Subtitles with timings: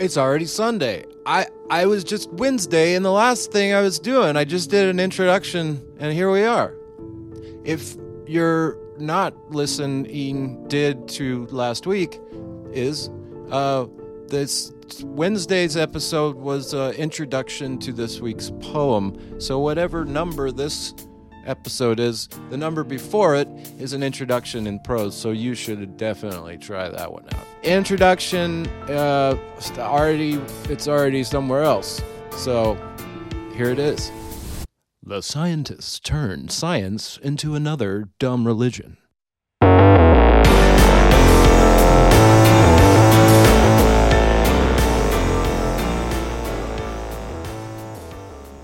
[0.00, 1.04] It's already Sunday.
[1.26, 4.88] I I was just Wednesday and the last thing I was doing, I just did
[4.88, 6.74] an introduction and here we are.
[7.64, 12.18] If you're not listening did to last week
[12.72, 13.10] is
[13.50, 13.88] uh
[14.28, 14.72] this
[15.04, 19.38] Wednesday's episode was uh, introduction to this week's poem.
[19.38, 20.94] So whatever number this
[21.50, 23.48] episode is, the number before it
[23.78, 25.16] is an introduction in prose.
[25.16, 27.44] So you should definitely try that one out.
[27.64, 29.36] Introduction, uh,
[29.76, 32.00] already it's already somewhere else.
[32.36, 32.78] So
[33.54, 34.10] here it is.
[35.02, 38.96] The scientists turned science into another dumb religion.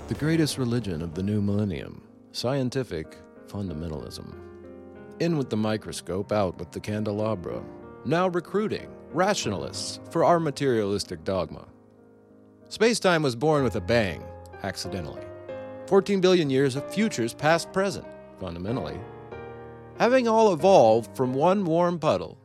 [0.07, 2.01] The greatest religion of the new millennium
[2.37, 4.31] scientific fundamentalism.
[5.19, 7.63] In with the microscope, out with the candelabra.
[8.05, 11.65] Now recruiting rationalists for our materialistic dogma.
[12.69, 14.23] Spacetime was born with a bang,
[14.61, 15.23] accidentally.
[15.87, 18.05] 14 billion years of futures past present,
[18.39, 18.99] fundamentally.
[19.97, 22.37] Having all evolved from one warm puddle.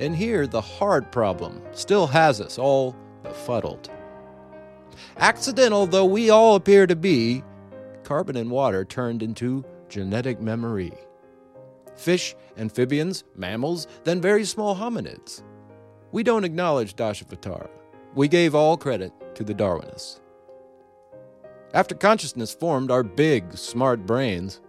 [0.00, 3.90] And here the hard problem still has us all befuddled.
[5.18, 7.42] Accidental though we all appear to be,
[8.08, 10.94] carbon and water turned into genetic memory.
[11.94, 15.42] Fish, amphibians, mammals, then very small hominids.
[16.10, 17.68] We don't acknowledge Dashavatara.
[18.14, 20.20] We gave all credit to the Darwinists.
[21.74, 24.62] After consciousness formed our big, smart brains,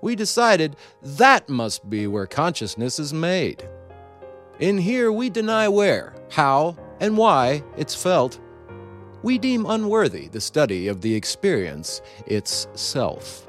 [0.00, 3.68] we decided that must be where consciousness is made.
[4.60, 8.40] In here, we deny where, how, and why it's felt.
[9.22, 13.48] We deem unworthy the study of the experience itself.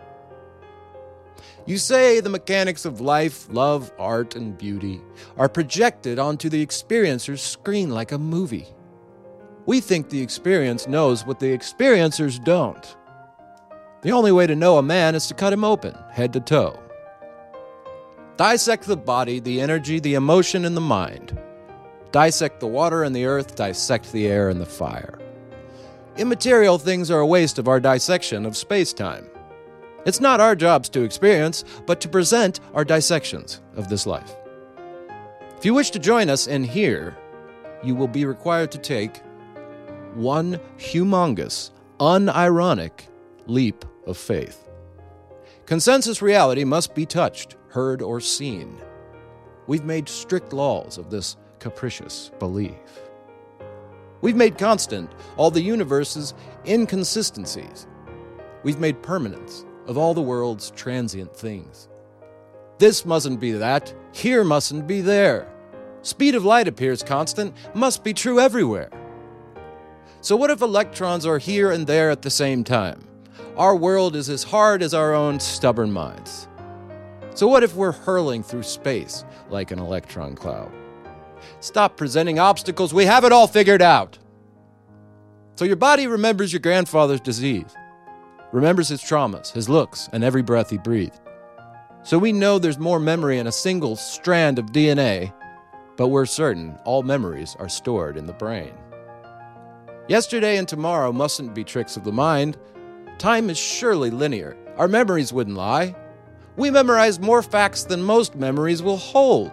[1.65, 5.01] You say the mechanics of life, love, art, and beauty
[5.37, 8.65] are projected onto the experiencer's screen like a movie.
[9.67, 12.95] We think the experience knows what the experiencers don't.
[14.01, 16.79] The only way to know a man is to cut him open, head to toe.
[18.37, 21.37] Dissect the body, the energy, the emotion, and the mind.
[22.11, 25.18] Dissect the water and the earth, dissect the air and the fire.
[26.19, 29.25] Immaterial things are a waste of our dissection of space time.
[30.05, 34.35] It's not our jobs to experience, but to present our dissections of this life.
[35.57, 37.15] If you wish to join us in here,
[37.81, 39.21] you will be required to take
[40.13, 41.71] one humongous,
[42.01, 43.07] unironic
[43.45, 44.67] leap of faith.
[45.65, 48.77] Consensus reality must be touched, heard, or seen.
[49.67, 53.08] We've made strict laws of this capricious belief.
[54.21, 56.33] We've made constant all the universe's
[56.65, 57.87] inconsistencies.
[58.63, 61.87] We've made permanence of all the world's transient things.
[62.77, 65.51] This mustn't be that, here mustn't be there.
[66.01, 68.89] Speed of light appears constant, must be true everywhere.
[70.21, 73.05] So, what if electrons are here and there at the same time?
[73.57, 76.47] Our world is as hard as our own stubborn minds.
[77.35, 80.71] So, what if we're hurling through space like an electron cloud?
[81.59, 84.17] Stop presenting obstacles, we have it all figured out.
[85.55, 87.75] So, your body remembers your grandfather's disease,
[88.53, 91.19] remembers his traumas, his looks, and every breath he breathed.
[92.03, 95.33] So, we know there's more memory in a single strand of DNA,
[95.97, 98.73] but we're certain all memories are stored in the brain.
[100.07, 102.57] Yesterday and tomorrow mustn't be tricks of the mind.
[103.17, 104.55] Time is surely linear.
[104.77, 105.93] Our memories wouldn't lie.
[106.55, 109.51] We memorize more facts than most memories will hold.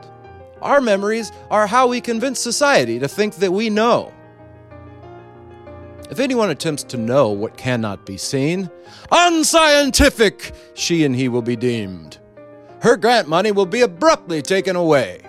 [0.63, 4.13] Our memories are how we convince society to think that we know.
[6.11, 8.71] If anyone attempts to know what cannot be seen,
[9.11, 12.19] unscientific she and he will be deemed.
[12.81, 15.23] Her grant money will be abruptly taken away.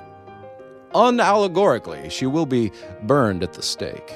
[0.94, 2.72] Unallegorically, she will be
[3.04, 4.14] burned at the stake.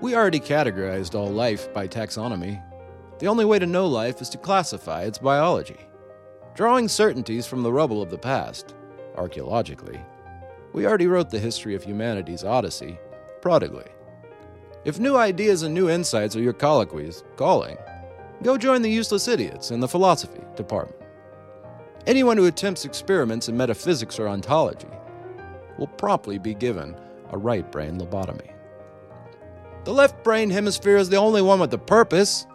[0.00, 2.62] We already categorized all life by taxonomy.
[3.18, 5.78] The only way to know life is to classify its biology.
[6.54, 8.74] Drawing certainties from the rubble of the past,
[9.16, 10.00] archaeologically,
[10.72, 12.98] we already wrote the history of humanity's odyssey
[13.40, 13.88] prodigally.
[14.84, 17.76] If new ideas and new insights are your colloquies, calling,
[18.42, 21.00] go join the useless idiots in the philosophy department.
[22.06, 24.88] Anyone who attempts experiments in metaphysics or ontology
[25.78, 26.96] will promptly be given
[27.30, 28.52] a right brain lobotomy.
[29.84, 32.46] The left brain hemisphere is the only one with a purpose.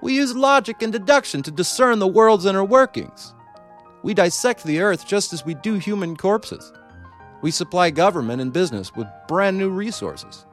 [0.00, 3.34] We use logic and deduction to discern the world's inner workings.
[4.02, 6.72] We dissect the earth just as we do human corpses.
[7.40, 10.46] We supply government and business with brand new resources.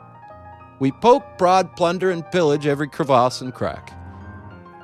[0.79, 3.93] We poke, prod, plunder, and pillage every crevasse and crack.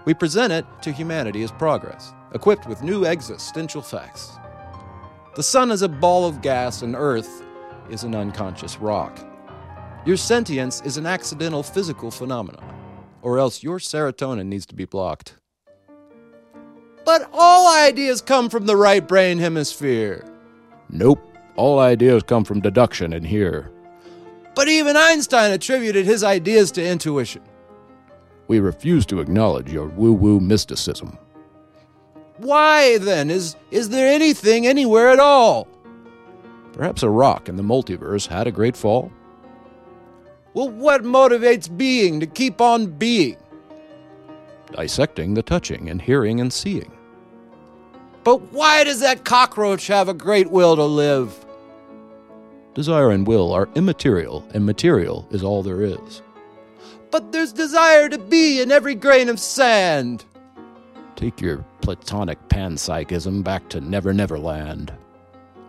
[0.05, 4.37] We present it to humanity as progress, equipped with new existential facts.
[5.35, 7.43] The sun is a ball of gas, and Earth
[7.89, 9.19] is an unconscious rock.
[10.05, 12.63] Your sentience is an accidental physical phenomenon,
[13.21, 15.35] or else your serotonin needs to be blocked.
[17.05, 20.25] But all ideas come from the right brain hemisphere.
[20.89, 21.21] Nope,
[21.55, 23.71] all ideas come from deduction in here.
[24.55, 27.43] But even Einstein attributed his ideas to intuition.
[28.47, 31.17] We refuse to acknowledge your woo woo mysticism.
[32.37, 35.67] Why, then, is, is there anything anywhere at all?
[36.73, 39.11] Perhaps a rock in the multiverse had a great fall?
[40.53, 43.37] Well, what motivates being to keep on being?
[44.71, 46.91] Dissecting the touching and hearing and seeing.
[48.25, 51.45] But why does that cockroach have a great will to live?
[52.73, 56.23] Desire and will are immaterial, and material is all there is.
[57.11, 60.25] But there's desire to be in every grain of sand.
[61.15, 64.91] Take your platonic panpsychism back to Never Never Land.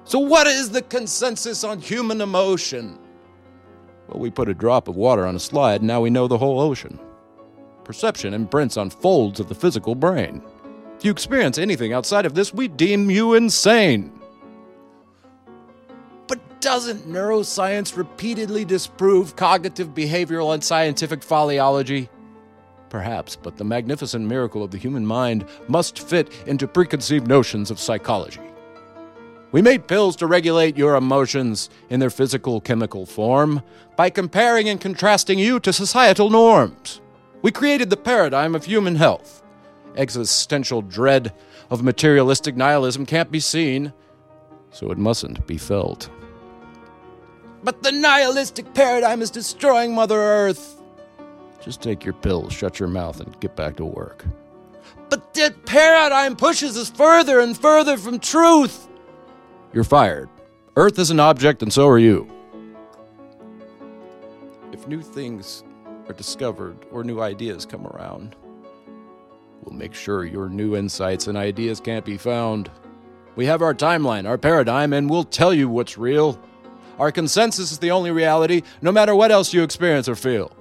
[0.04, 2.98] So, what is the consensus on human emotion?
[4.08, 6.38] Well, we put a drop of water on a slide, and now we know the
[6.38, 6.98] whole ocean.
[7.84, 10.42] Perception imprints on folds of the physical brain.
[10.98, 14.12] If you experience anything outside of this, we deem you insane.
[16.26, 22.08] But doesn't neuroscience repeatedly disprove cognitive, behavioral, and scientific follyology?
[22.88, 27.78] Perhaps, but the magnificent miracle of the human mind must fit into preconceived notions of
[27.78, 28.40] psychology.
[29.52, 33.62] We made pills to regulate your emotions in their physical chemical form
[33.96, 37.00] by comparing and contrasting you to societal norms.
[37.42, 39.42] We created the paradigm of human health.
[39.96, 41.32] Existential dread
[41.70, 43.92] of materialistic nihilism can't be seen,
[44.70, 46.10] so it mustn't be felt.
[47.64, 50.80] But the nihilistic paradigm is destroying Mother Earth.
[51.60, 54.24] Just take your pills, shut your mouth, and get back to work.
[55.08, 58.88] But that paradigm pushes us further and further from truth.
[59.72, 60.28] You're fired.
[60.76, 62.30] Earth is an object, and so are you.
[64.72, 65.64] If new things
[66.06, 68.36] are discovered or new ideas come around,
[69.66, 72.70] we'll make sure your new insights and ideas can't be found.
[73.34, 76.40] We have our timeline, our paradigm, and we'll tell you what's real.
[76.98, 80.56] Our consensus is the only reality, no matter what else you experience or feel.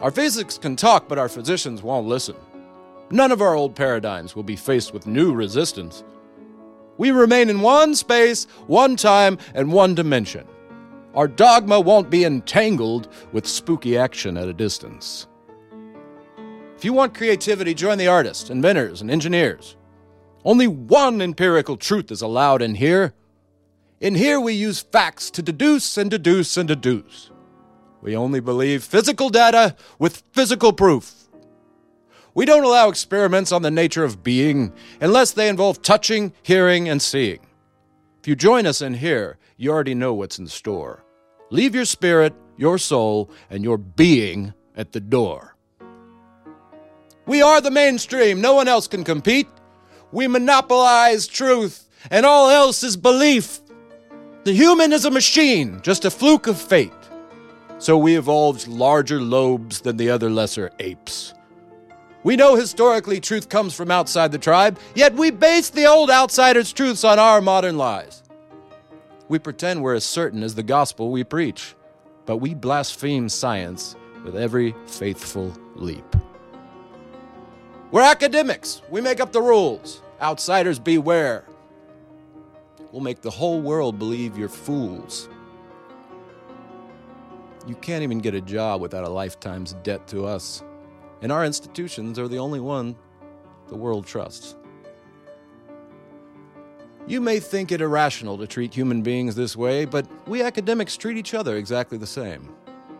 [0.00, 2.36] Our physics can talk, but our physicians won't listen.
[3.10, 6.04] None of our old paradigms will be faced with new resistance.
[6.96, 10.46] We remain in one space, one time, and one dimension.
[11.14, 15.26] Our dogma won't be entangled with spooky action at a distance.
[16.76, 19.76] If you want creativity, join the artists, inventors, and engineers.
[20.44, 23.14] Only one empirical truth is allowed in here.
[24.00, 27.30] In here, we use facts to deduce and deduce and deduce.
[28.02, 31.24] We only believe physical data with physical proof.
[32.34, 37.00] We don't allow experiments on the nature of being unless they involve touching, hearing, and
[37.00, 37.40] seeing.
[38.20, 41.04] If you join us in here, you already know what's in store.
[41.50, 45.53] Leave your spirit, your soul, and your being at the door.
[47.26, 48.40] We are the mainstream.
[48.40, 49.48] No one else can compete.
[50.12, 53.60] We monopolize truth, and all else is belief.
[54.44, 56.92] The human is a machine, just a fluke of fate
[57.84, 61.34] so we evolved larger lobes than the other lesser apes.
[62.22, 66.72] We know historically truth comes from outside the tribe, yet we base the old outsiders'
[66.72, 68.22] truths on our modern lies.
[69.28, 71.74] We pretend we're as certain as the gospel we preach,
[72.24, 76.16] but we blaspheme science with every faithful leap.
[77.94, 78.82] We're academics.
[78.90, 80.02] We make up the rules.
[80.20, 81.44] Outsiders beware.
[82.90, 85.28] We'll make the whole world believe you're fools.
[87.68, 90.64] You can't even get a job without a lifetime's debt to us.
[91.22, 92.96] And our institutions are the only one
[93.68, 94.56] the world trusts.
[97.06, 101.16] You may think it irrational to treat human beings this way, but we academics treat
[101.16, 102.52] each other exactly the same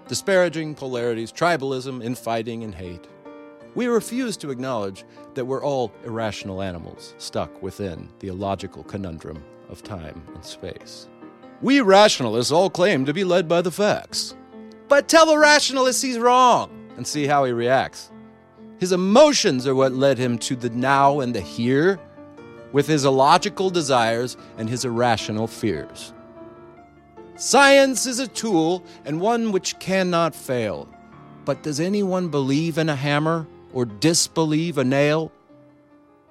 [0.06, 3.08] disparaging polarities, tribalism, infighting, and hate.
[3.74, 5.04] We refuse to acknowledge
[5.34, 11.08] that we're all irrational animals stuck within the illogical conundrum of time and space.
[11.60, 14.36] We rationalists all claim to be led by the facts.
[14.86, 18.10] But tell the rationalist he's wrong and see how he reacts.
[18.78, 21.98] His emotions are what led him to the now and the here,
[22.72, 26.12] with his illogical desires and his irrational fears.
[27.36, 30.88] Science is a tool and one which cannot fail.
[31.44, 35.30] But does anyone believe in a hammer or disbelieve a nail?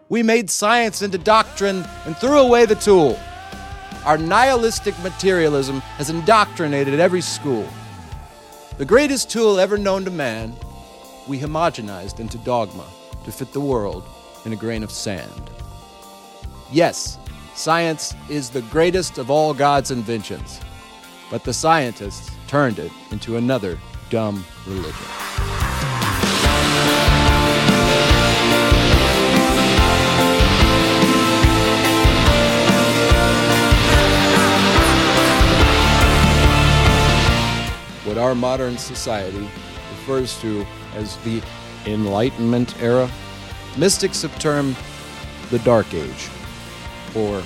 [0.09, 3.19] We made science into doctrine and threw away the tool.
[4.05, 7.67] Our nihilistic materialism has indoctrinated every school.
[8.77, 10.55] The greatest tool ever known to man,
[11.27, 12.85] we homogenized into dogma
[13.23, 14.03] to fit the world
[14.45, 15.49] in a grain of sand.
[16.71, 17.17] Yes,
[17.55, 20.59] science is the greatest of all God's inventions,
[21.29, 25.22] but the scientists turned it into another dumb religion.
[38.13, 39.49] What our modern society
[39.89, 41.41] refers to as the
[41.87, 43.09] Enlightenment era,
[43.75, 44.77] mystics have termed
[45.49, 46.29] the Dark Age
[47.15, 47.41] or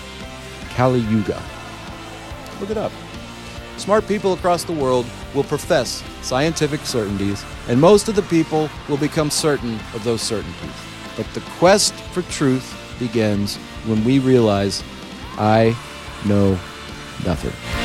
[0.72, 1.42] Kali Yuga.
[2.60, 2.92] Look it up.
[3.78, 8.98] Smart people across the world will profess scientific certainties, and most of the people will
[8.98, 10.76] become certain of those certainties.
[11.16, 13.56] But the quest for truth begins
[13.86, 14.84] when we realize
[15.38, 15.78] I
[16.26, 16.60] know
[17.24, 17.77] nothing.